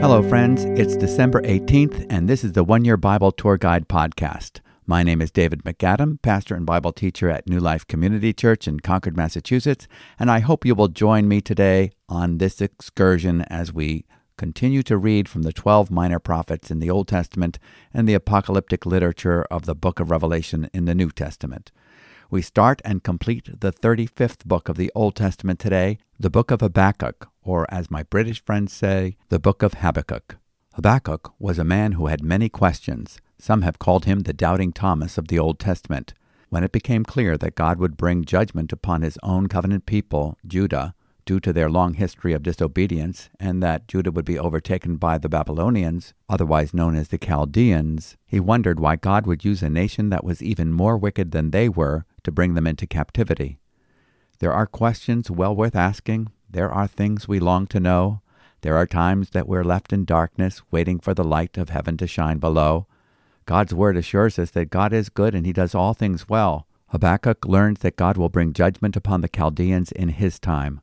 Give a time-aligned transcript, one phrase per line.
[0.00, 0.64] Hello, friends.
[0.64, 4.60] It's December 18th, and this is the One Year Bible Tour Guide Podcast.
[4.86, 8.80] My name is David MacAdam, pastor and Bible teacher at New Life Community Church in
[8.80, 9.86] Concord, Massachusetts,
[10.18, 14.06] and I hope you will join me today on this excursion as we
[14.38, 17.58] continue to read from the 12 minor prophets in the Old Testament
[17.92, 21.70] and the apocalyptic literature of the book of Revelation in the New Testament.
[22.30, 26.62] We start and complete the 35th book of the Old Testament today, the book of
[26.62, 30.38] Habakkuk, or as my British friends say, the book of Habakkuk.
[30.74, 33.18] Habakkuk was a man who had many questions.
[33.38, 36.14] Some have called him the doubting Thomas of the Old Testament.
[36.48, 40.94] When it became clear that God would bring judgment upon his own covenant people, Judah,
[41.26, 45.28] due to their long history of disobedience, and that Judah would be overtaken by the
[45.28, 50.24] Babylonians, otherwise known as the Chaldeans, he wondered why God would use a nation that
[50.24, 53.58] was even more wicked than they were to bring them into captivity.
[54.40, 58.20] There are questions well worth asking, there are things we long to know.
[58.60, 62.06] There are times that we're left in darkness, waiting for the light of heaven to
[62.06, 62.86] shine below.
[63.46, 66.66] God's word assures us that God is good and he does all things well.
[66.88, 70.80] Habakkuk learns that God will bring judgment upon the Chaldeans in his time.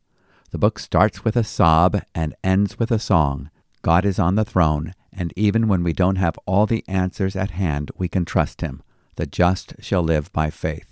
[0.52, 3.50] The book starts with a sob and ends with a song.
[3.82, 7.52] God is on the throne, and even when we don't have all the answers at
[7.52, 8.84] hand, we can trust him.
[9.16, 10.91] The just shall live by faith.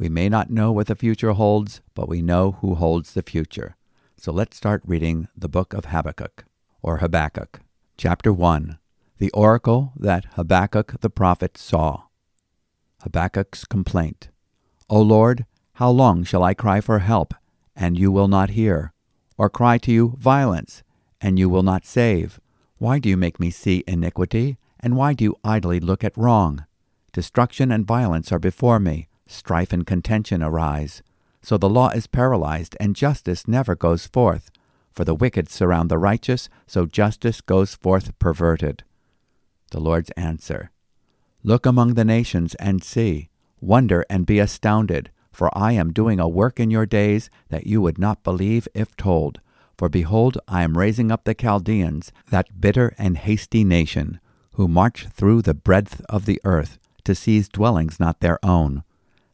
[0.00, 3.76] We may not know what the future holds, but we know who holds the future.
[4.16, 6.46] So let's start reading the book of Habakkuk,
[6.80, 7.60] or Habakkuk.
[7.98, 8.78] Chapter 1
[9.18, 12.04] The oracle that Habakkuk the prophet saw.
[13.02, 14.30] Habakkuk's complaint.
[14.88, 17.34] O Lord, how long shall I cry for help,
[17.76, 18.94] and you will not hear?
[19.36, 20.82] Or cry to you violence,
[21.20, 22.40] and you will not save?
[22.78, 26.64] Why do you make me see iniquity, and why do you idly look at wrong?
[27.12, 31.02] Destruction and violence are before me, strife and contention arise.
[31.42, 34.50] So the law is paralyzed, and justice never goes forth.
[34.92, 38.84] For the wicked surround the righteous, so justice goes forth perverted.
[39.70, 40.70] The Lord's answer
[41.42, 43.30] Look among the nations and see,
[43.60, 47.80] wonder and be astounded, for I am doing a work in your days that you
[47.80, 49.40] would not believe if told.
[49.78, 54.20] For behold, I am raising up the Chaldeans, that bitter and hasty nation,
[54.54, 58.82] who march through the breadth of the earth, to seize dwellings not their own.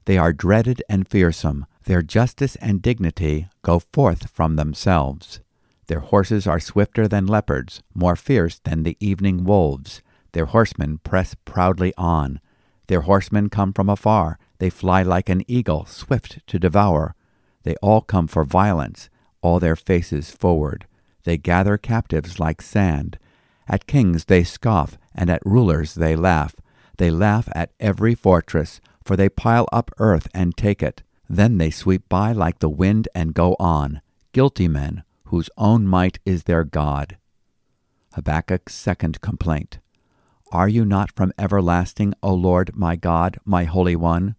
[0.07, 5.41] They are dreaded and fearsome their justice and dignity go forth from themselves.
[5.87, 10.03] Their horses are swifter than leopards, more fierce than the evening wolves.
[10.33, 12.41] Their horsemen press proudly on.
[12.89, 14.39] Their horsemen come from afar.
[14.59, 17.15] They fly like an eagle, swift to devour.
[17.63, 19.09] They all come for violence,
[19.43, 20.87] all their faces forward.
[21.23, 23.19] They gather captives like sand.
[23.69, 26.57] At kings they scoff, and at rulers they laugh.
[26.97, 31.03] They laugh at every fortress, for they pile up earth and take it.
[31.29, 34.03] Then they sweep by like the wind and go on,
[34.33, 37.17] guilty men whose own might is their God.
[38.15, 39.79] Habakkuk's second complaint.
[40.53, 44.37] Are you not from everlasting, O Lord my God, my Holy One?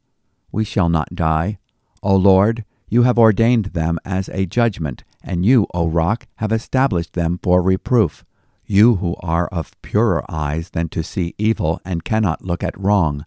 [0.52, 1.60] We shall not die.
[2.02, 7.14] O Lord, you have ordained them as a judgment, and you, O rock, have established
[7.14, 8.24] them for reproof.
[8.66, 13.26] You who are of purer eyes than to see evil and cannot look at wrong,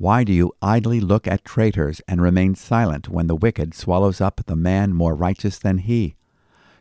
[0.00, 4.40] why do you idly look at traitors and remain silent when the wicked swallows up
[4.46, 6.16] the man more righteous than he?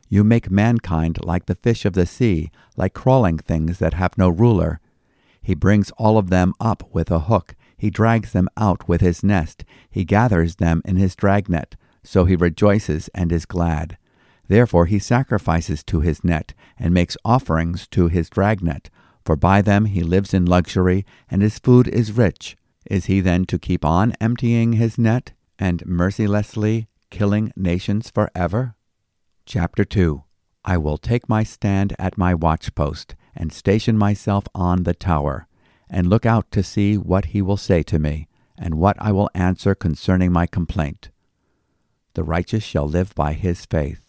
[0.07, 4.30] You make mankind like the fish of the sea, like crawling things that have no
[4.30, 4.80] ruler.
[5.41, 7.56] He brings all of them up with a hook.
[7.78, 9.66] He drags them out with his nest.
[9.91, 11.75] He gathers them in his dragnet.
[12.01, 13.97] So he rejoices and is glad.
[14.47, 18.90] Therefore he sacrifices to his net, and makes offerings to his dragnet.
[19.25, 22.56] For by them he lives in luxury, and his food is rich.
[22.86, 28.76] Is he then to keep on emptying his net and mercilessly killing nations forever?
[29.46, 30.24] Chapter 2
[30.66, 35.48] I will take my stand at my watchpost and station myself on the tower,
[35.90, 39.30] and look out to see what he will say to me, and what I will
[39.34, 41.10] answer concerning my complaint.
[42.14, 44.02] The righteous shall live by his faith.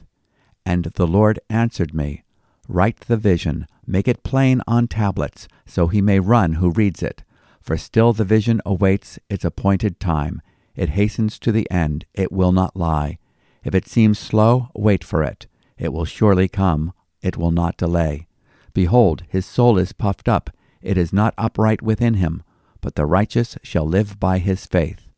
[0.66, 2.25] And the Lord answered me,
[2.69, 7.23] Write the vision, make it plain on tablets, so he may run who reads it.
[7.60, 10.40] For still the vision awaits its appointed time.
[10.74, 13.18] It hastens to the end, it will not lie.
[13.62, 15.46] If it seems slow, wait for it.
[15.78, 16.92] It will surely come,
[17.22, 18.26] it will not delay.
[18.72, 22.42] Behold, his soul is puffed up, it is not upright within him,
[22.80, 25.08] but the righteous shall live by his faith.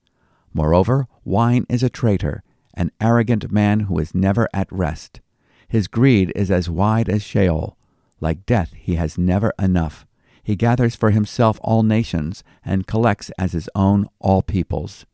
[0.52, 2.42] Moreover, wine is a traitor,
[2.74, 5.20] an arrogant man who is never at rest.
[5.68, 7.76] His greed is as wide as Sheol.
[8.20, 10.06] Like death, he has never enough.
[10.42, 15.06] He gathers for himself all nations, and collects as his own all peoples.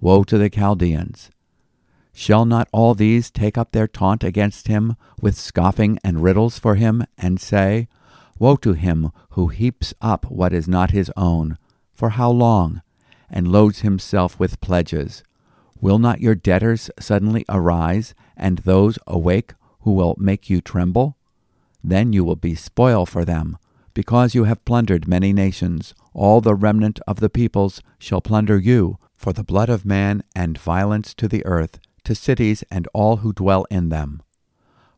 [0.00, 1.30] Woe to the Chaldeans!
[2.12, 6.74] Shall not all these take up their taunt against him, with scoffing and riddles for
[6.74, 7.88] him, and say,
[8.38, 11.56] Woe to him who heaps up what is not his own,
[11.94, 12.82] for how long?
[13.30, 15.22] And loads himself with pledges.
[15.80, 21.16] Will not your debtors suddenly arise, and those awake who will make you tremble?
[21.82, 23.56] Then you will be spoil for them,
[23.94, 25.94] because you have plundered many nations.
[26.14, 30.58] All the remnant of the peoples shall plunder you, for the blood of man and
[30.58, 34.22] violence to the earth, to cities and all who dwell in them.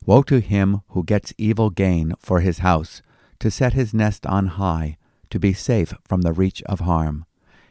[0.07, 3.03] Woe to him who gets evil gain for his house,
[3.41, 4.97] to set his nest on high,
[5.31, 7.25] to be safe from the reach of harm.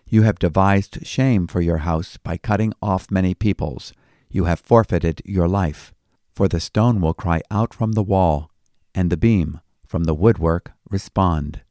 [0.07, 3.93] You have devised shame for your house by cutting off many peoples.
[4.29, 5.93] You have forfeited your life.
[6.35, 8.51] For the stone will cry out from the wall,
[8.93, 11.61] and the beam from the woodwork respond.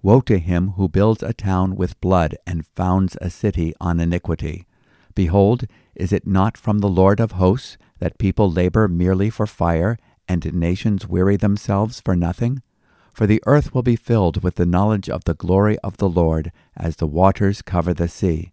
[0.00, 4.66] Woe to him who builds a town with blood and founds a city on iniquity.
[5.14, 5.64] Behold,
[5.96, 9.98] is it not from the Lord of hosts that people labor merely for fire,
[10.28, 12.62] and nations weary themselves for nothing?
[13.12, 16.52] For the earth will be filled with the knowledge of the glory of the Lord
[16.76, 18.52] as the waters cover the sea.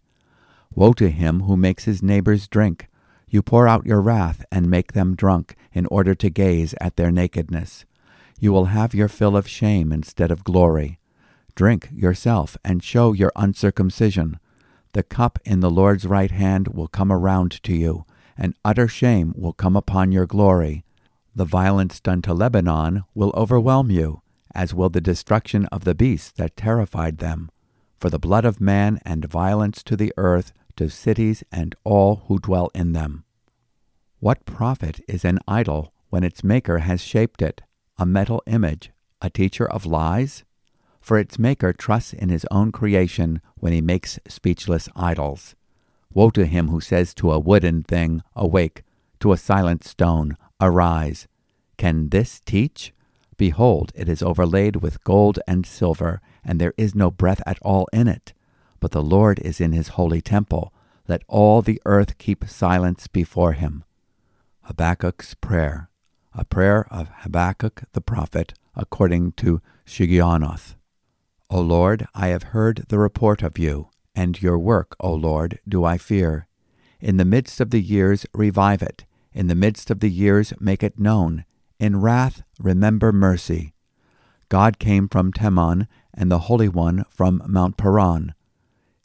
[0.74, 2.88] Woe to him who makes his neighbors drink.
[3.30, 7.12] You pour out your wrath and make them drunk in order to gaze at their
[7.12, 7.86] nakedness.
[8.40, 11.00] You will have your fill of shame instead of glory.
[11.56, 14.40] Drink yourself and show your uncircumcision.
[14.94, 18.06] The cup in the Lord's right hand will come around to you,
[18.38, 20.84] and utter shame will come upon your glory.
[21.36, 24.22] The violence done to Lebanon will overwhelm you
[24.56, 27.52] as will the destruction of the beasts that terrified them.
[27.98, 32.40] For the blood of man and violence to the earth, to cities and all who
[32.40, 33.26] dwell in them.
[34.20, 37.62] What profit is an idol when its maker has shaped it,
[37.98, 40.44] a metal image, a teacher of lies?
[41.00, 45.56] For its maker trusts in his own creation when he makes speechless idols.
[46.14, 48.84] Woe to him who says to a wooden thing, Awake,
[49.20, 51.28] to a silent stone, Arise.
[51.78, 52.94] Can this teach?
[53.38, 57.88] Behold, it is overlaid with gold and silver, and there is no breath at all
[57.92, 58.34] in it.
[58.80, 60.74] But the Lord is in his holy temple.
[61.08, 63.84] Let all the earth keep silence before him.
[64.64, 65.90] Habakkuk's Prayer,
[66.36, 70.76] a prayer of Habakkuk the prophet, according to Shigionoth.
[71.50, 75.86] O Lord, I have heard the report of you, and your work, O Lord, do
[75.86, 76.48] I fear.
[77.00, 80.84] In the midst of the years revive it, in the midst of the years make
[80.84, 81.46] it known
[81.80, 83.74] in wrath, remember mercy.
[84.50, 88.34] God came from Teman, and the Holy One from Mount Paran.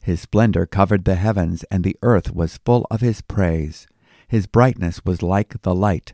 [0.01, 3.87] His splendor covered the heavens, and the earth was full of his praise.
[4.27, 6.13] His brightness was like the light,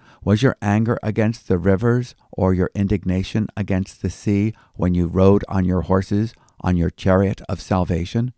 [0.23, 5.43] Was your anger against the rivers, or your indignation against the sea, when you rode
[5.47, 8.31] on your horses, on your chariot of salvation?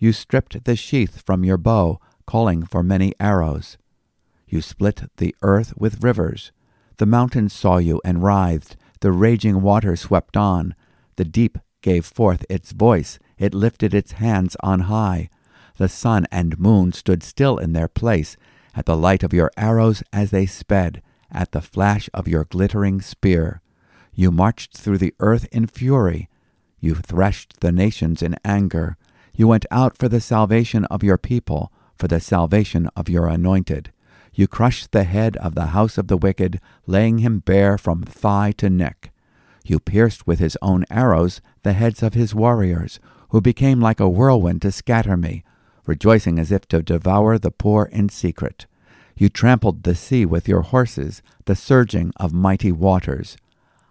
[0.00, 3.78] You stripped the sheath from your bow, calling for many arrows.
[4.48, 6.50] You split the earth with rivers.
[6.96, 8.76] The mountains saw you and writhed.
[9.00, 10.74] The raging water swept on.
[11.14, 13.20] The deep gave forth its voice.
[13.38, 15.30] It lifted its hands on high.
[15.76, 18.36] The sun and moon stood still in their place
[18.74, 21.02] at the light of your arrows as they sped,
[21.34, 23.60] at the flash of your glittering spear.
[24.14, 26.28] You marched through the earth in fury.
[26.80, 28.96] You threshed the nations in anger.
[29.34, 33.92] You went out for the salvation of your people, for the salvation of your anointed.
[34.32, 38.52] You crushed the head of the house of the wicked, laying him bare from thigh
[38.58, 39.12] to neck.
[39.64, 43.00] You pierced with his own arrows the heads of his warriors,
[43.30, 45.42] who became like a whirlwind to scatter me,
[45.86, 48.66] rejoicing as if to devour the poor in secret.
[49.16, 53.36] You trampled the sea with your horses, the surging of mighty waters.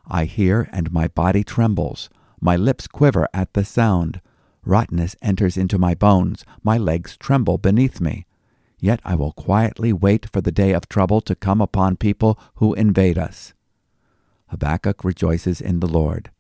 [0.06, 2.10] I hear, and my body trembles.
[2.42, 4.20] My lips quiver at the sound.
[4.66, 6.44] Rottenness enters into my bones.
[6.62, 8.26] My legs tremble beneath me.
[8.80, 12.74] Yet I will quietly wait for the day of trouble to come upon people who
[12.74, 13.54] invade us.
[14.48, 16.32] Habakkuk rejoices in the Lord.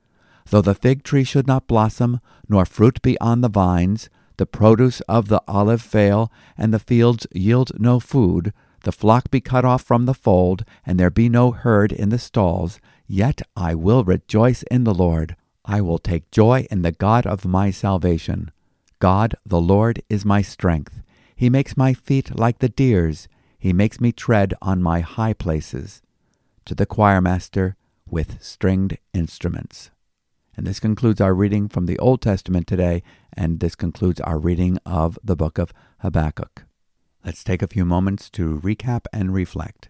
[0.50, 5.00] Though the fig tree should not blossom, nor fruit be on the vines, the produce
[5.02, 8.52] of the olive fail, and the fields yield no food,
[8.84, 12.20] the flock be cut off from the fold, and there be no herd in the
[12.20, 15.36] stalls, yet I will rejoice in the Lord.
[15.66, 18.52] I will take joy in the God of my salvation.
[19.00, 21.02] God the Lord is my strength.
[21.36, 23.28] He makes my feet like the deer's.
[23.58, 26.02] He makes me tread on my high places.
[26.66, 27.76] To the choirmaster
[28.10, 29.90] with stringed instruments.
[30.56, 33.02] And this concludes our reading from the Old Testament today,
[33.36, 36.64] and this concludes our reading of the book of Habakkuk.
[37.26, 39.88] Let's take a few moments to recap and reflect.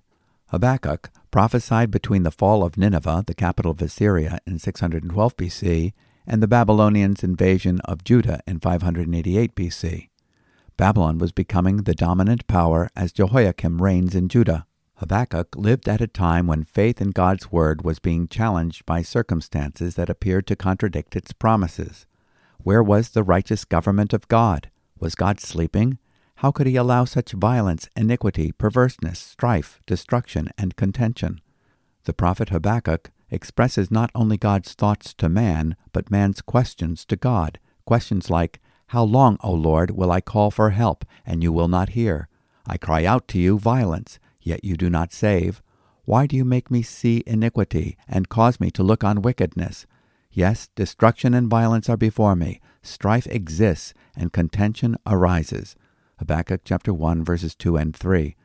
[0.50, 5.94] Habakkuk prophesied between the fall of Nineveh, the capital of Assyria, in 612 BC,
[6.28, 10.10] and the Babylonians' invasion of Judah in 588 BC.
[10.78, 14.68] Babylon was becoming the dominant power as Jehoiakim reigns in Judah.
[14.98, 19.96] Habakkuk lived at a time when faith in God's word was being challenged by circumstances
[19.96, 22.06] that appeared to contradict its promises.
[22.60, 24.70] Where was the righteous government of God?
[25.00, 25.98] Was God sleeping?
[26.36, 31.42] How could he allow such violence, iniquity, perverseness, strife, destruction, and contention?
[32.06, 37.60] The prophet Habakkuk expresses not only God's thoughts to man, but man's questions to God.
[37.86, 41.90] Questions like, How long, O Lord, will I call for help, and you will not
[41.90, 42.28] hear?
[42.68, 45.62] I cry out to you violence yet you do not save?
[46.06, 49.86] Why do you make me see iniquity, and cause me to look on wickedness?
[50.32, 55.76] Yes, destruction and violence are before me, strife exists, and contention arises.
[56.18, 58.36] Habakkuk chapter 1 verses 2 and 3.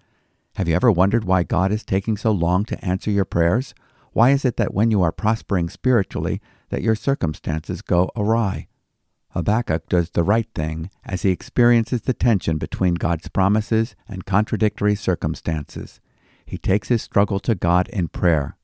[0.57, 3.75] Have you ever wondered why God is taking so long to answer your prayers?
[4.13, 8.69] Why is it that when you are prospering spiritually, that your circumstances go awry?
[9.31, 14.95] Habakkuk does the right thing as he experiences the tension between God's promises and contradictory
[14.95, 16.01] circumstances.
[16.47, 18.57] He takes his struggle to God in prayer.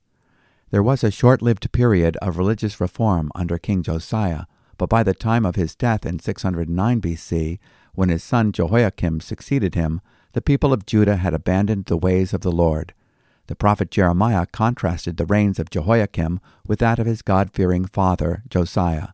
[0.71, 4.47] There was a short lived period of religious reform under King Josiah,
[4.79, 7.59] but by the time of his death in 609 BC,
[7.95, 10.01] when his son Jehoiakim succeeded him,
[10.33, 12.93] the people of Judah had abandoned the ways of the Lord.
[13.47, 18.43] The prophet Jeremiah contrasted the reigns of Jehoiakim with that of his God fearing father,
[18.49, 19.09] Josiah.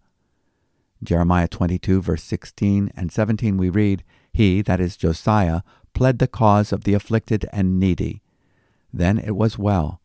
[1.03, 5.63] Jeremiah 22, verse 16 and 17, we read, He, that is Josiah,
[5.95, 8.23] pled the cause of the afflicted and needy.
[8.93, 10.01] Then it was well.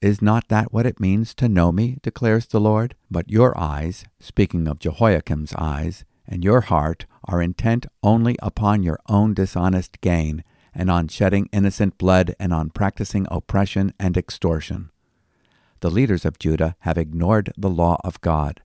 [0.00, 2.94] Is not that what it means to know me, declares the Lord?
[3.10, 8.98] But your eyes, speaking of Jehoiakim's eyes, and your heart are intent only upon your
[9.08, 14.90] own dishonest gain, and on shedding innocent blood, and on practicing oppression and extortion.
[15.80, 18.62] The leaders of Judah have ignored the law of God.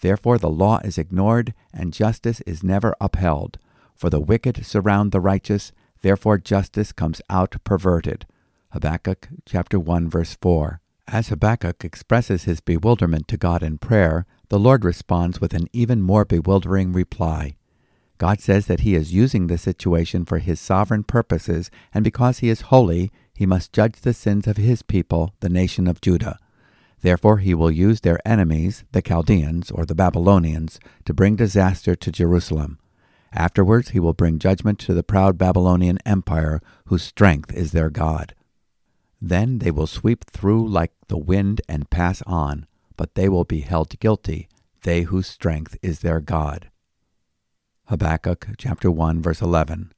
[0.00, 3.58] Therefore the law is ignored, and justice is never upheld.
[3.94, 5.72] For the wicked surround the righteous,
[6.02, 8.26] therefore justice comes out perverted.
[8.70, 10.80] Habakkuk chapter 1 verse 4.
[11.08, 16.02] As Habakkuk expresses his bewilderment to God in prayer, the Lord responds with an even
[16.02, 17.56] more bewildering reply.
[18.18, 22.48] God says that he is using the situation for his sovereign purposes, and because he
[22.48, 26.38] is holy, he must judge the sins of his people, the nation of Judah.
[27.02, 32.10] Therefore he will use their enemies, the Chaldeans or the Babylonians, to bring disaster to
[32.10, 32.78] Jerusalem.
[33.32, 38.34] Afterwards he will bring judgment to the proud Babylonian empire, whose strength is their God.
[39.20, 43.60] Then they will sweep through like the wind and pass on, but they will be
[43.60, 44.48] held guilty,
[44.82, 46.70] they whose strength is their God.
[47.88, 49.92] Habakkuk chapter 1 verse 11.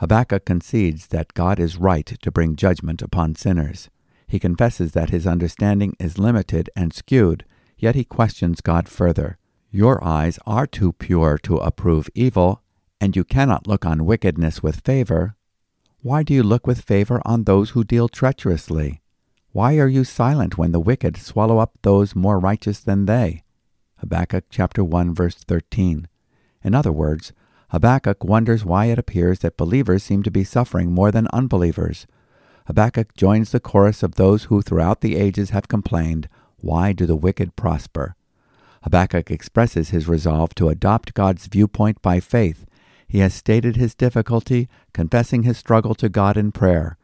[0.00, 3.88] Habakkuk concedes that God is right to bring judgment upon sinners.
[4.28, 7.46] He confesses that his understanding is limited and skewed,
[7.78, 9.38] yet he questions God further.
[9.70, 12.60] Your eyes are too pure to approve evil,
[13.00, 15.34] and you cannot look on wickedness with favor.
[16.02, 19.00] Why do you look with favor on those who deal treacherously?
[19.52, 23.42] Why are you silent when the wicked swallow up those more righteous than they?
[24.00, 26.08] Habakkuk chapter 1 verse 13.
[26.64, 27.32] In other words,
[27.70, 32.06] Habakkuk wonders why it appears that believers seem to be suffering more than unbelievers,
[32.66, 36.28] Habakkuk joins the chorus of those who throughout the ages have complained,
[36.60, 38.14] Why do the wicked prosper?
[38.84, 42.64] Habakkuk expresses his resolve to adopt God's viewpoint by faith.
[43.06, 46.96] He has stated his difficulty, confessing his struggle to God in prayer.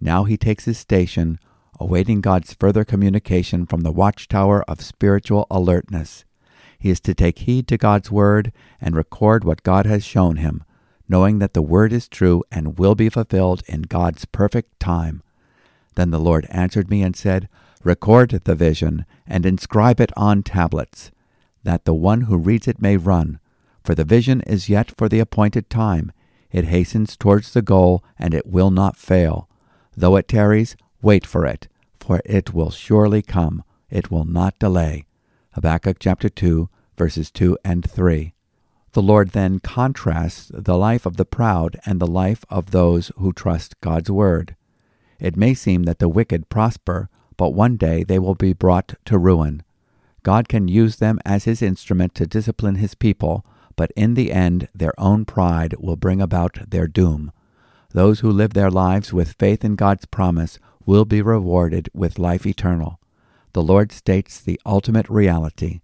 [0.00, 1.38] Now he takes his station,
[1.80, 6.24] awaiting God's further communication from the watchtower of spiritual alertness.
[6.84, 10.62] He is to take heed to God's word and record what God has shown him,
[11.08, 15.22] knowing that the word is true and will be fulfilled in God's perfect time.
[15.94, 17.48] Then the Lord answered me and said,
[17.82, 21.10] Record the vision and inscribe it on tablets,
[21.62, 23.38] that the one who reads it may run.
[23.82, 26.12] For the vision is yet for the appointed time.
[26.52, 29.48] It hastens towards the goal, and it will not fail.
[29.96, 31.66] Though it tarries, wait for it,
[31.98, 33.64] for it will surely come.
[33.88, 35.06] It will not delay.
[35.52, 38.34] Habakkuk chapter 2, verses 2 and 3.
[38.92, 43.32] The Lord then contrasts the life of the proud and the life of those who
[43.32, 44.54] trust God's word.
[45.18, 49.18] It may seem that the wicked prosper, but one day they will be brought to
[49.18, 49.62] ruin.
[50.22, 53.44] God can use them as his instrument to discipline his people,
[53.76, 57.32] but in the end their own pride will bring about their doom.
[57.94, 62.44] those who live their lives with faith in God's promise will be rewarded with life
[62.44, 62.98] eternal.
[63.52, 65.80] The Lord states the ultimate reality.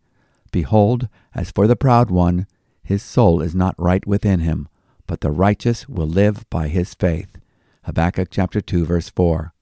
[0.51, 2.47] Behold, as for the proud one,
[2.83, 4.69] his soul is not right within him,
[5.07, 7.39] but the righteous will live by his faith.
[7.85, 9.53] Habakkuk chapter 2 verse 4.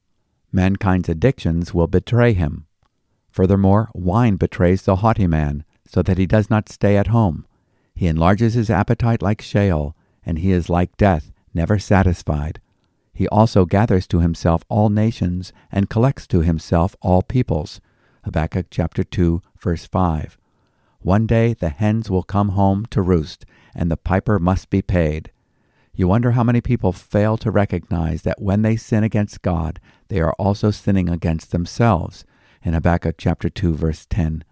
[0.51, 2.67] Mankind's addictions will betray him.
[3.31, 7.47] Furthermore, wine betrays the haughty man, so that he does not stay at home.
[7.95, 12.61] He enlarges his appetite like Sheol, and he is like death, never satisfied.
[13.13, 17.81] He also gathers to himself all nations and collects to himself all peoples.
[18.25, 20.38] Habakkuk chapter 2, verse 5.
[21.01, 25.31] One day the hens will come home to roost, and the piper must be paid.
[25.95, 30.21] You wonder how many people fail to recognize that when they sin against God, they
[30.21, 32.25] are also sinning against themselves.
[32.63, 34.45] In Habakkuk chapter 2, verse 10.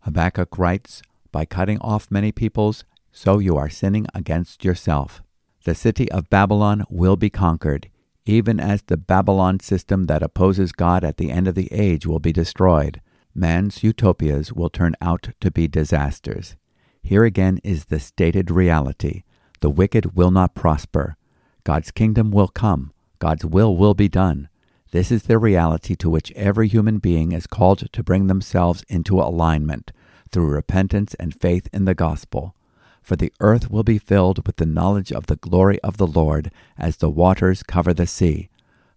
[0.00, 5.22] Habakkuk writes, By cutting off many peoples, so you are sinning against yourself.
[5.64, 7.88] The city of Babylon will be conquered,
[8.24, 12.18] even as the Babylon system that opposes God at the end of the age will
[12.18, 13.00] be destroyed.
[13.34, 16.56] Man's utopias will turn out to be disasters.
[17.02, 19.22] Here again is the stated reality.
[19.60, 21.16] The wicked will not prosper.
[21.64, 22.92] God's kingdom will come.
[23.18, 24.48] God's will will be done.
[24.90, 29.20] This is the reality to which every human being is called to bring themselves into
[29.20, 29.92] alignment
[30.30, 32.54] through repentance and faith in the gospel
[33.02, 36.50] for the earth will be filled with the knowledge of the glory of the Lord
[36.78, 38.48] as the waters cover the sea.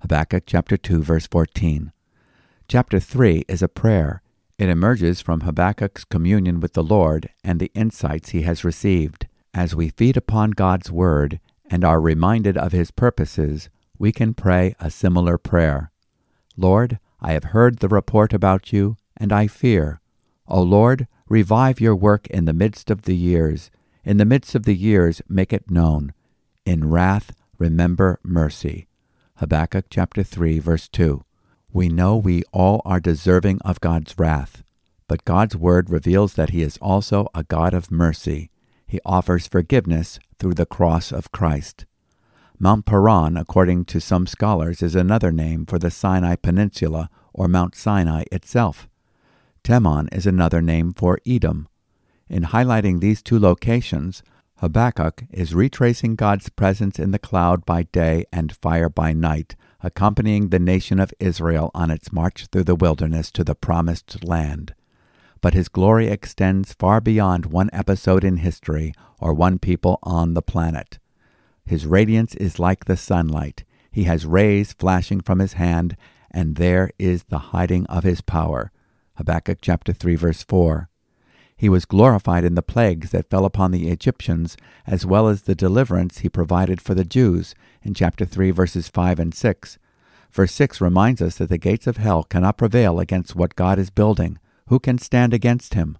[0.01, 1.91] Habakkuk chapter 2 verse 14.
[2.67, 4.21] Chapter 3 is a prayer.
[4.57, 9.27] It emerges from Habakkuk's communion with the Lord and the insights he has received.
[9.53, 14.73] As we feed upon God's word and are reminded of his purposes, we can pray
[14.79, 15.91] a similar prayer.
[16.55, 19.99] Lord, I have heard the report about you, and I fear.
[20.47, 23.71] O Lord, revive your work in the midst of the years.
[24.05, 26.13] In the midst of the years, make it known.
[26.65, 28.87] In wrath, remember mercy.
[29.37, 31.24] Habakkuk chapter 3, verse 2.
[31.75, 34.63] We know we all are deserving of God's wrath,
[35.09, 38.49] but God's word reveals that He is also a God of mercy.
[38.87, 41.85] He offers forgiveness through the cross of Christ.
[42.57, 47.75] Mount Paran, according to some scholars, is another name for the Sinai Peninsula or Mount
[47.75, 48.87] Sinai itself.
[49.61, 51.67] Teman is another name for Edom.
[52.29, 54.23] In highlighting these two locations,
[54.59, 60.49] Habakkuk is retracing God's presence in the cloud by day and fire by night, accompanying
[60.49, 64.73] the nation of Israel on its march through the wilderness to the promised land.
[65.41, 70.41] But his glory extends far beyond one episode in history or one people on the
[70.41, 70.97] planet.
[71.67, 73.63] His radiance is like the sunlight.
[73.91, 75.95] He has rays flashing from his hand,
[76.31, 78.71] and there is the hiding of his power.
[79.17, 80.89] Habakkuk chapter 3 verse 4.
[81.57, 85.55] He was glorified in the plagues that fell upon the Egyptians, as well as the
[85.55, 89.77] deliverance he provided for the Jews in chapter 3, verses 5 and 6.
[90.31, 93.89] Verse 6 reminds us that the gates of hell cannot prevail against what God is
[93.89, 94.37] building.
[94.67, 95.97] Who can stand against him?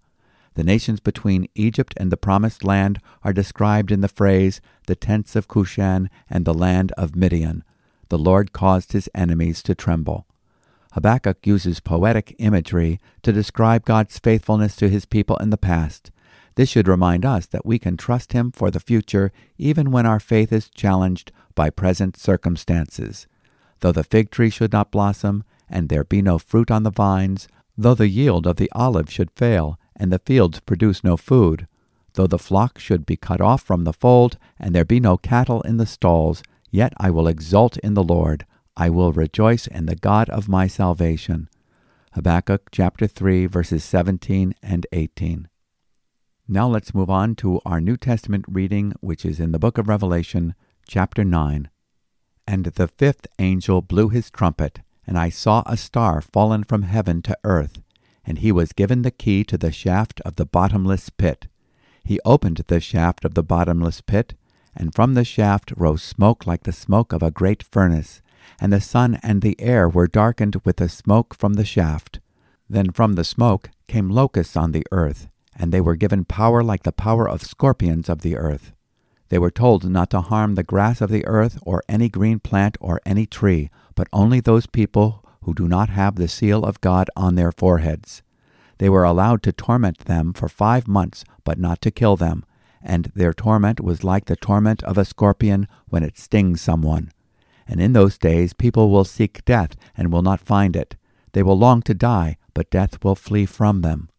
[0.56, 5.38] The nations between Egypt and the Promised Land are described in the phrase, the tents
[5.38, 7.64] of Cushan and the land of Midian.
[8.10, 10.26] The Lord caused his enemies to tremble.
[10.96, 16.10] Habakkuk uses poetic imagery to describe God's faithfulness to his people in the past.
[16.56, 20.22] This should remind us that we can trust him for the future even when our
[20.22, 23.28] faith is challenged by present circumstances.
[23.82, 27.50] Though the fig tree should not blossom, and there be no fruit on the vines,
[27.78, 31.68] though the yield of the olive should fail, and the fields produce no food,
[32.14, 35.60] though the flock should be cut off from the fold, and there be no cattle
[35.64, 38.46] in the stalls, yet I will exult in the Lord.
[38.78, 41.48] I will rejoice in the God of my salvation.
[42.12, 45.48] Habakkuk chapter 3, verses 17 and 18.
[46.50, 49.88] Now let's move on to our New Testament reading, which is in the book of
[49.88, 50.56] Revelation,
[50.90, 51.70] chapter 9.
[52.46, 57.22] And the fifth angel blew his trumpet, and I saw a star fallen from heaven
[57.24, 57.82] to earth,
[58.26, 61.48] and he was given the key to the shaft of the bottomless pit.
[62.04, 64.34] He opened the shaft of the bottomless pit,
[64.76, 68.22] and from the shaft rose smoke like the smoke of a great furnace
[68.60, 72.20] and the sun and the air were darkened with the smoke from the shaft.
[72.70, 76.84] Then from the smoke came locusts on the earth, and they were given power like
[76.84, 78.72] the power of scorpions of the earth.
[79.30, 82.78] They were told not to harm the grass of the earth or any green plant
[82.80, 87.10] or any tree, but only those people who do not have the seal of God
[87.16, 88.22] on their foreheads.
[88.78, 92.46] They were allowed to torment them for five months, but not to kill them,
[92.82, 97.12] and their torment was like the torment of a scorpion when it stings someone.
[97.68, 100.96] And in those days people will seek death and will not find it.
[101.34, 104.10] They will long to die, but death will flee from them.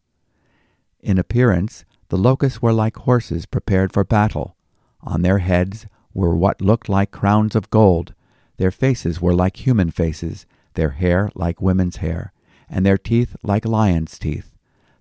[0.99, 4.55] In appearance, the locusts were like horses prepared for battle.
[5.01, 8.13] On their heads were what looked like crowns of gold,
[8.57, 12.33] Their faces were like human faces, their hair like women's hair,
[12.67, 14.51] and their teeth like lions' teeth.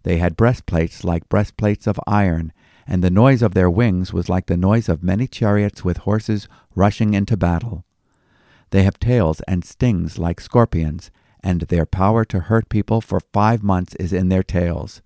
[0.02, 2.52] They had breastplates like breastplates of iron,
[2.86, 6.48] and the noise of their wings was like the noise of many chariots with horses
[6.74, 7.85] rushing into battle.
[8.76, 11.10] They have tails and stings like scorpions,
[11.40, 15.00] and their power to hurt people for five months is in their tails.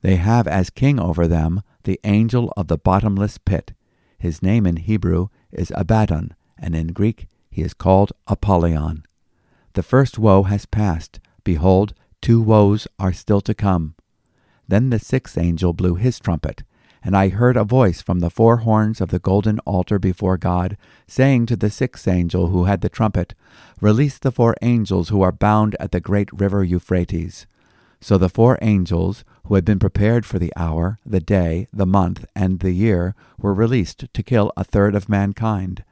[0.00, 3.72] They have as king over them the angel of the bottomless pit.
[4.18, 9.04] His name in Hebrew is Abaddon, and in Greek he is called Apollyon.
[9.74, 11.20] The first woe has passed.
[11.44, 13.94] Behold, two woes are still to come.
[14.66, 16.64] Then the sixth angel blew his trumpet,
[17.04, 20.76] and I heard a voice from the four horns of the golden altar before God,
[21.06, 23.34] saying to the sixth angel who had the trumpet,
[23.80, 27.46] Release the four angels who are bound at the great river Euphrates.
[28.00, 32.24] So the four angels, who had been prepared for the hour, the day, the month,
[32.34, 35.84] and the year, were released to kill a third of mankind.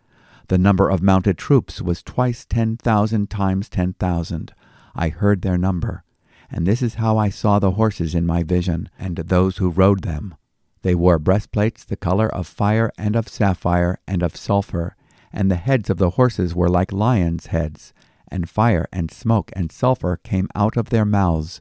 [0.49, 4.53] The number of mounted troops was twice ten thousand times ten thousand.
[4.97, 6.03] I heard their number.
[6.51, 10.03] And this is how I saw the horses in my vision, and those who rode
[10.03, 10.35] them.
[10.83, 14.97] They wore breastplates the color of fire and of sapphire and of sulphur,
[15.33, 17.93] and the heads of the horses were like lions' heads,
[18.29, 21.61] and fire and smoke and sulphur came out of their mouths.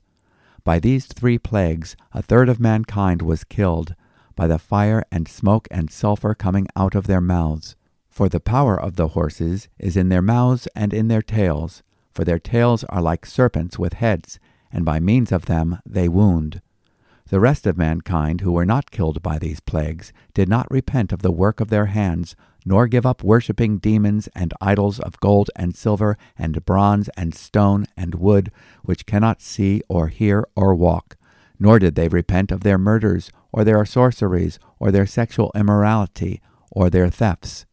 [0.64, 3.96] By these three plagues a third of mankind was killed,
[4.36, 7.76] by the fire and smoke and sulphur coming out of their mouths.
[8.10, 12.24] For the power of the horses is in their mouths and in their tails, for
[12.24, 14.40] their tails are like serpents with heads,
[14.72, 16.62] and by means of them they wound.
[17.30, 21.22] The rest of mankind who were not killed by these plagues did not repent of
[21.22, 25.76] the work of their hands, nor give up worshipping demons and idols of gold and
[25.76, 31.18] silver and bronze and stone and wood, which cannot see or hear or walk.
[31.60, 36.90] Nor did they repent of their murders, or their sorceries, or their sexual immorality, or
[36.90, 37.68] their thefts.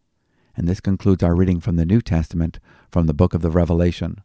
[0.55, 2.59] And this concludes our reading from the New Testament,
[2.91, 4.23] from the book of the Revelation.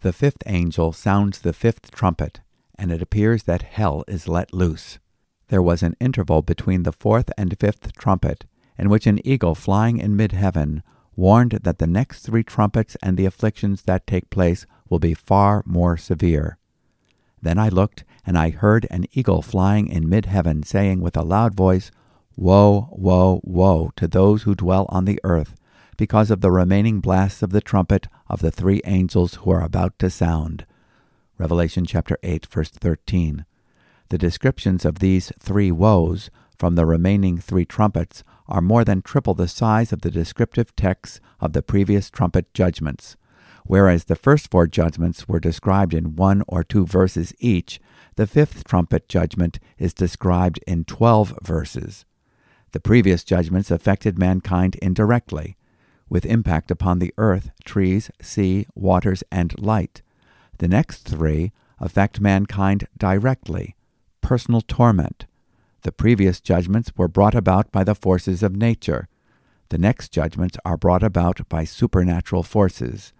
[0.00, 2.40] The fifth angel sounds the fifth trumpet
[2.82, 4.98] and it appears that hell is let loose.
[5.50, 8.44] There was an interval between the fourth and fifth trumpet,
[8.76, 10.82] in which an eagle flying in mid heaven
[11.14, 15.62] warned that the next three trumpets and the afflictions that take place will be far
[15.64, 16.58] more severe.
[17.40, 21.22] Then I looked, and I heard an eagle flying in mid heaven, saying with a
[21.22, 21.92] loud voice,
[22.36, 25.54] Woe, woe, woe to those who dwell on the earth,
[25.96, 29.96] because of the remaining blasts of the trumpet of the three angels who are about
[30.00, 30.66] to sound.
[31.42, 33.44] Revelation chapter 8, verse 13.
[34.10, 39.34] The descriptions of these three woes from the remaining three trumpets are more than triple
[39.34, 43.16] the size of the descriptive texts of the previous trumpet judgments.
[43.64, 47.80] Whereas the first four judgments were described in one or two verses each,
[48.14, 52.04] the fifth trumpet judgment is described in twelve verses.
[52.70, 55.56] The previous judgments affected mankind indirectly,
[56.08, 60.02] with impact upon the earth, trees, sea, waters, and light.
[60.58, 63.74] The next three affect mankind directly
[64.22, 65.26] personal torment.
[65.82, 69.08] The previous judgments were brought about by the forces of nature.
[69.68, 73.12] The next judgments are brought about by supernatural forces.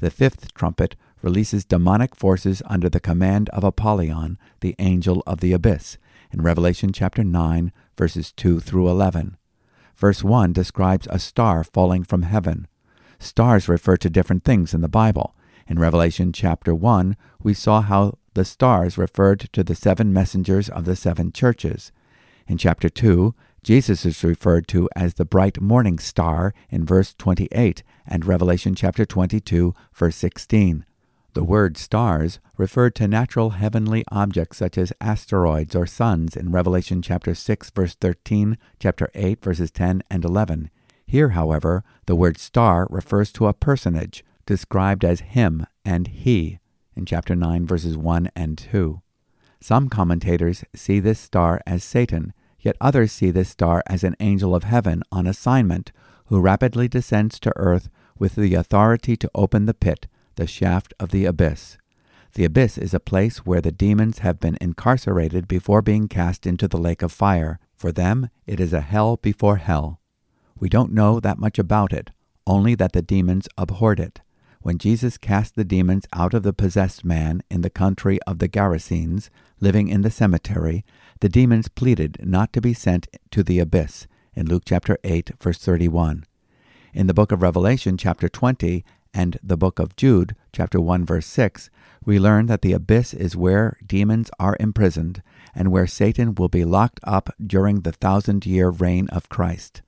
[0.00, 5.52] The fifth trumpet releases demonic forces under the command of Apollyon, the angel of the
[5.52, 5.96] abyss,
[6.30, 9.36] in Revelation chapter 9, verses 2 through 11.
[9.96, 12.68] Verse 1 describes a star falling from heaven.
[13.18, 15.34] Stars refer to different things in the Bible.
[15.68, 20.86] In Revelation chapter 1, we saw how the stars referred to the seven messengers of
[20.86, 21.92] the seven churches.
[22.46, 27.82] In chapter 2, Jesus is referred to as the bright morning star in verse 28
[28.06, 30.86] and Revelation chapter 22, verse 16.
[31.34, 37.02] The word stars referred to natural heavenly objects such as asteroids or suns in Revelation
[37.02, 40.70] chapter 6, verse 13, chapter 8, verses 10 and 11.
[41.06, 46.58] Here, however, the word star refers to a personage, described as him and he
[46.96, 49.02] in chapter 9, verses 1 and 2.
[49.60, 54.54] Some commentators see this star as Satan, yet others see this star as an angel
[54.54, 55.92] of heaven on assignment
[56.26, 60.06] who rapidly descends to earth with the authority to open the pit,
[60.36, 61.76] the shaft of the abyss.
[62.32, 66.66] The abyss is a place where the demons have been incarcerated before being cast into
[66.66, 67.60] the lake of fire.
[67.76, 70.00] For them, it is a hell before hell.
[70.58, 72.12] We don't know that much about it,
[72.46, 74.22] only that the demons abhorred it.
[74.68, 78.50] When Jesus cast the demons out of the possessed man in the country of the
[78.50, 80.84] Gerasenes, living in the cemetery,
[81.20, 85.56] the demons pleaded not to be sent to the abyss in Luke chapter 8 verse
[85.56, 86.26] 31.
[86.92, 91.26] In the book of Revelation chapter 20 and the book of Jude chapter 1 verse
[91.26, 91.70] 6,
[92.04, 95.22] we learn that the abyss is where demons are imprisoned
[95.54, 99.80] and where Satan will be locked up during the thousand year reign of Christ.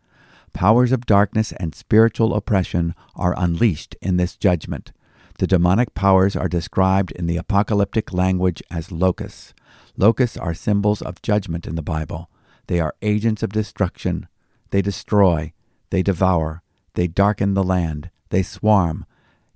[0.52, 4.92] Powers of darkness and spiritual oppression are unleashed in this judgment.
[5.38, 9.54] The demonic powers are described in the apocalyptic language as locusts.
[9.96, 12.28] Locusts are symbols of judgment in the Bible.
[12.66, 14.28] They are agents of destruction.
[14.70, 15.52] They destroy.
[15.90, 16.62] They devour.
[16.94, 18.10] They darken the land.
[18.28, 19.06] They swarm.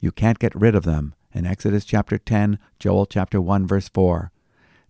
[0.01, 1.15] You can't get rid of them.
[1.33, 4.31] In Exodus chapter 10, Joel chapter 1, verse 4.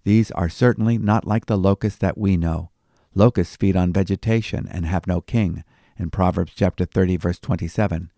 [0.05, 2.71] These are certainly not like the locusts that we know.
[3.15, 5.65] Locusts feed on vegetation and have no king.
[5.97, 8.11] In Proverbs chapter 30, verse 27.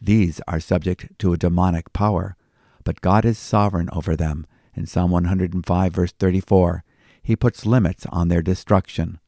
[0.00, 2.36] These are subject to a demonic power,
[2.84, 4.46] but God is sovereign over them.
[4.74, 6.84] In Psalm 105, verse 34,
[7.22, 9.18] He puts limits on their destruction.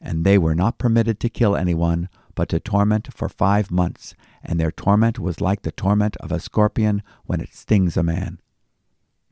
[0.00, 4.60] And they were not permitted to kill anyone, but to torment for five months, and
[4.60, 8.40] their torment was like the torment of a scorpion when it stings a man.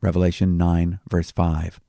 [0.01, 1.79] Revelation 9, verse 5.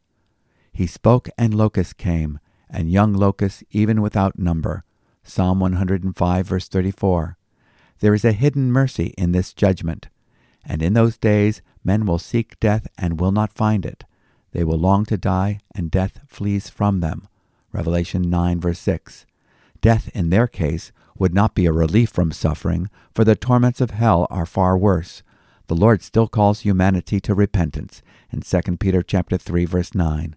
[0.72, 2.38] He spoke, and locusts came,
[2.70, 4.84] and young locusts even without number.
[5.28, 7.36] Psalm 105, verse 34.
[8.00, 10.08] There is a hidden mercy in this judgment.
[10.64, 14.04] And in those days men will seek death and will not find it.
[14.52, 17.28] They will long to die, and death flees from them.
[17.72, 19.26] Revelation 9, verse 6.
[19.82, 23.90] Death, in their case, would not be a relief from suffering, for the torments of
[23.90, 25.22] hell are far worse.
[25.66, 30.36] The Lord still calls humanity to repentance in 2 Peter chapter 3 verse 9.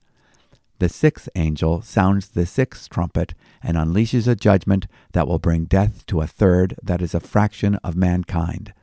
[0.82, 6.04] The sixth angel sounds the sixth trumpet and unleashes a judgment that will bring death
[6.08, 8.74] to a third that is a fraction of mankind.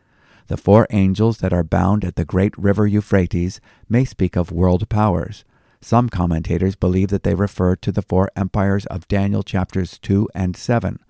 [0.46, 4.88] The four angels that are bound at the great river Euphrates may speak of world
[4.88, 5.44] powers.
[5.80, 10.56] Some commentators believe that they refer to the four empires of Daniel chapters 2 and
[10.56, 11.00] 7.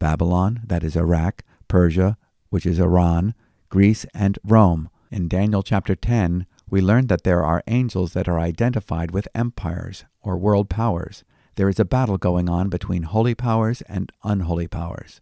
[0.00, 2.18] Babylon, that is Iraq, Persia,
[2.50, 3.34] which is Iran,
[3.68, 4.90] Greece, and Rome.
[5.08, 10.06] In Daniel chapter 10, we learn that there are angels that are identified with empires
[10.22, 11.22] or world powers.
[11.56, 15.20] There is a battle going on between holy powers and unholy powers.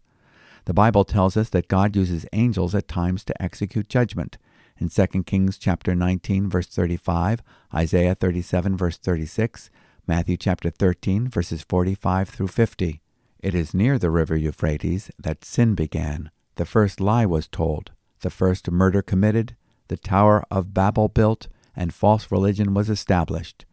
[0.63, 4.37] The Bible tells us that God uses angels at times to execute judgment.
[4.77, 7.41] In 2 Kings chapter 19 verse 35,
[7.75, 9.69] Isaiah 37 verse 36,
[10.07, 13.01] Matthew chapter 13 verses 45 through 50.
[13.41, 16.31] It is near the river Euphrates that sin began.
[16.55, 19.57] The first lie was told, the first murder committed,
[19.91, 23.65] the Tower of Babel built, and false religion was established.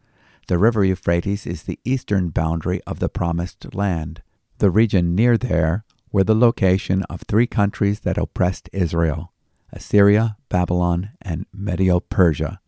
[0.49, 4.21] The river Euphrates is the eastern boundary of the promised land.
[4.57, 9.31] The region near there were the location of three countries that oppressed Israel
[9.71, 12.59] Assyria, Babylon, and Medo Persia.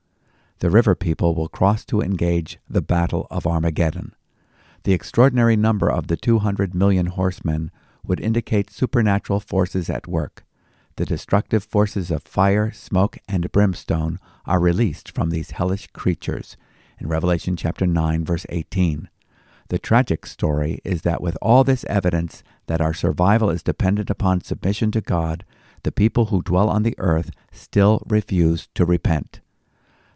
[0.59, 4.15] The river people will cross to engage the Battle of Armageddon.
[4.83, 7.69] The extraordinary number of the 200 million horsemen
[8.01, 10.45] would indicate supernatural forces at work.
[11.01, 16.57] The destructive forces of fire, smoke, and brimstone are released from these hellish creatures
[16.99, 19.09] in Revelation chapter 9 verse 18.
[19.69, 24.41] The tragic story is that with all this evidence that our survival is dependent upon
[24.41, 25.43] submission to God,
[25.81, 29.39] the people who dwell on the earth still refuse to repent.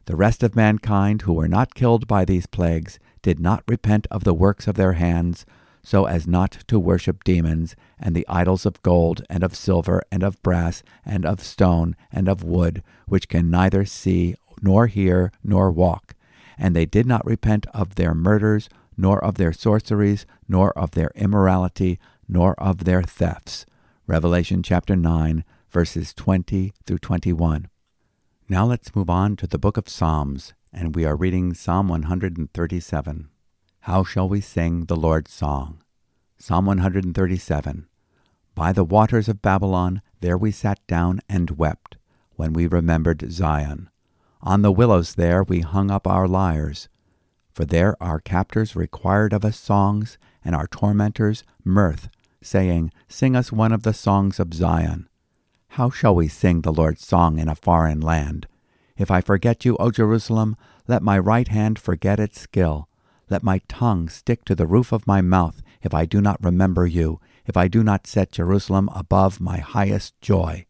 [0.05, 4.23] The rest of mankind who were not killed by these plagues did not repent of
[4.23, 5.47] the works of their hands,
[5.85, 10.23] so as not to worship demons and the idols of gold and of silver and
[10.23, 15.71] of brass and of stone and of wood, which can neither see nor hear nor
[15.71, 16.15] walk.
[16.57, 18.67] And they did not repent of their murders,
[18.97, 23.65] nor of their sorceries, nor of their immorality, nor of their thefts.
[24.07, 27.67] Revelation chapter 9, verses 20 through 21.
[28.49, 33.29] Now let's move on to the book of Psalms and we are reading Psalm 137.
[33.85, 35.83] How shall we sing the Lord's song?
[36.39, 37.85] Psalm 137.
[38.55, 41.95] By the waters of Babylon, there we sat down and wept,
[42.35, 43.91] when we remembered Zion.
[44.41, 46.89] On the willows there we hung up our lyres.
[47.53, 52.09] For there our captors required of us songs, and our tormentors mirth,
[52.41, 55.07] saying, Sing us one of the songs of Zion.
[55.77, 58.47] How shall we sing the Lord's song in a foreign land?
[58.97, 62.89] If I forget you, O Jerusalem, let my right hand forget its skill.
[63.29, 66.85] Let my tongue stick to the roof of my mouth if I do not remember
[66.85, 70.65] you, if I do not set Jerusalem above my highest joy.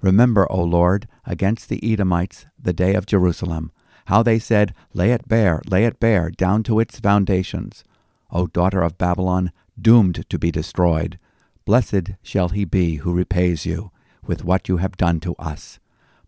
[0.00, 3.72] Remember, O Lord, against the Edomites the day of Jerusalem,
[4.06, 7.84] how they said, Lay it bare, lay it bare, down to its foundations.
[8.30, 11.18] O daughter of Babylon, doomed to be destroyed,
[11.64, 13.90] blessed shall he be who repays you
[14.26, 15.78] with what you have done to us.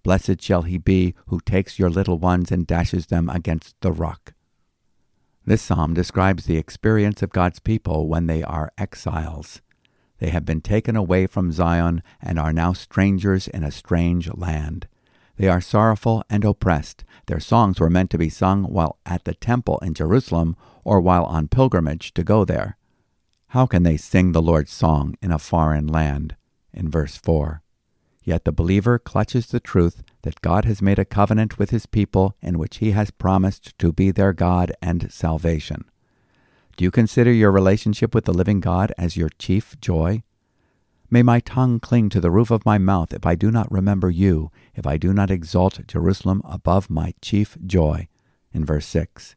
[0.03, 4.33] Blessed shall he be who takes your little ones and dashes them against the rock.
[5.45, 9.61] This psalm describes the experience of God's people when they are exiles.
[10.19, 14.87] They have been taken away from Zion and are now strangers in a strange land.
[15.37, 17.05] They are sorrowful and oppressed.
[17.27, 21.25] Their songs were meant to be sung while at the temple in Jerusalem or while
[21.25, 22.77] on pilgrimage to go there.
[23.49, 26.37] How can they sing the Lord's song in a foreign land?
[26.75, 27.63] In verse 4.
[28.23, 32.37] Yet the believer clutches the truth that God has made a covenant with his people
[32.43, 35.85] in which he has promised to be their God and salvation.
[36.77, 40.23] Do you consider your relationship with the living God as your chief joy?
[41.11, 44.11] May my tongue cling to the roof of my mouth if I do not remember
[44.11, 48.09] you, if I do not exalt Jerusalem above my chief joy.
[48.53, 49.35] In verse 6.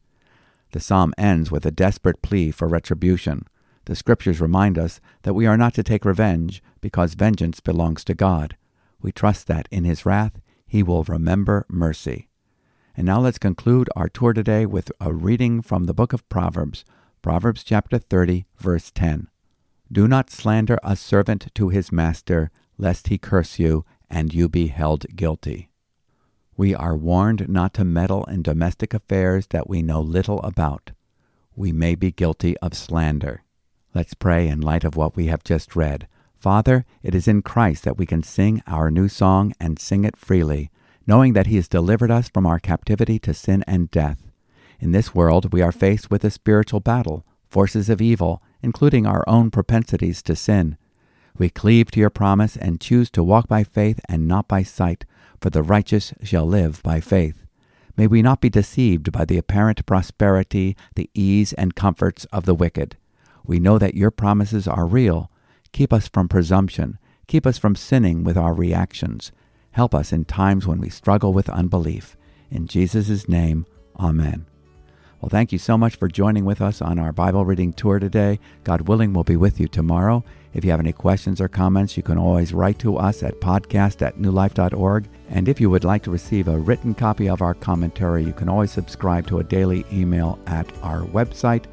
[0.72, 3.48] The psalm ends with a desperate plea for retribution.
[3.86, 8.14] The scriptures remind us that we are not to take revenge because vengeance belongs to
[8.14, 8.56] God.
[9.04, 12.30] We trust that in his wrath he will remember mercy.
[12.96, 16.86] And now let's conclude our tour today with a reading from the book of Proverbs,
[17.22, 19.28] Proverbs chapter 30, verse 10.
[19.92, 24.68] Do not slander a servant to his master, lest he curse you and you be
[24.68, 25.70] held guilty.
[26.56, 30.92] We are warned not to meddle in domestic affairs that we know little about.
[31.56, 33.44] We may be guilty of slander.
[33.94, 36.08] Let's pray in light of what we have just read.
[36.44, 40.18] Father, it is in Christ that we can sing our new song and sing it
[40.18, 40.72] freely,
[41.08, 44.30] knowing that He has delivered us from our captivity to sin and death.
[44.78, 49.24] In this world, we are faced with a spiritual battle, forces of evil, including our
[49.26, 50.76] own propensities to sin.
[51.38, 55.06] We cleave to your promise and choose to walk by faith and not by sight,
[55.40, 57.46] for the righteous shall live by faith.
[57.96, 62.54] May we not be deceived by the apparent prosperity, the ease, and comforts of the
[62.54, 62.98] wicked.
[63.46, 65.30] We know that your promises are real.
[65.74, 66.98] Keep us from presumption.
[67.28, 69.32] Keep us from sinning with our reactions.
[69.72, 72.16] Help us in times when we struggle with unbelief.
[72.50, 73.66] In Jesus' name,
[74.00, 74.46] Amen.
[75.22, 78.40] Well, thank you so much for joining with us on our Bible reading tour today.
[78.66, 80.24] God willing, we'll be with you tomorrow.
[80.54, 84.02] If you have any questions or comments, you can always write to us at podcast
[84.02, 85.08] at newlife.org.
[85.30, 88.50] And if you would like to receive a written copy of our commentary, you can
[88.50, 91.66] always subscribe to a daily email at our website,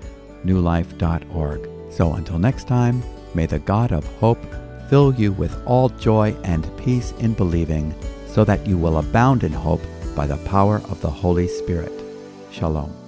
[0.45, 1.69] newlife.org.
[1.93, 3.03] So until next time,
[3.35, 4.45] may the God of hope
[4.89, 7.95] fill you with all joy and peace in believing,
[8.27, 9.83] so that you will abound in hope
[10.17, 11.93] by the power of the Holy Spirit.
[12.51, 13.00] Shalom.